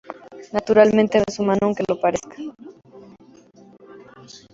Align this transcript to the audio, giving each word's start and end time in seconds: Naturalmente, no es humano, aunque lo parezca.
Naturalmente, 0.51 1.19
no 1.19 1.25
es 1.27 1.37
humano, 1.37 1.59
aunque 1.61 1.83
lo 1.87 1.99
parezca. 1.99 2.35